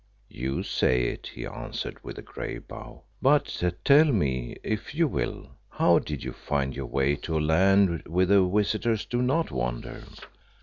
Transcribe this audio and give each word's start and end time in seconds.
"You 0.31 0.63
say 0.63 1.03
it," 1.09 1.27
he 1.35 1.45
answered 1.45 2.03
with 2.03 2.17
a 2.17 2.23
grave 2.23 2.67
bow; 2.67 3.03
"but 3.21 3.61
tell 3.85 4.05
me, 4.11 4.55
if 4.63 4.95
you 4.95 5.07
will, 5.07 5.51
how 5.69 5.99
did 5.99 6.23
you 6.23 6.33
find 6.33 6.75
your 6.75 6.87
way 6.87 7.15
to 7.17 7.37
a 7.37 7.39
land 7.39 8.07
whither 8.07 8.43
visitors 8.43 9.05
do 9.05 9.21
not 9.21 9.51
wander?" 9.51 10.03